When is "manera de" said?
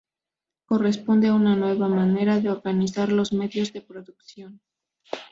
1.87-2.49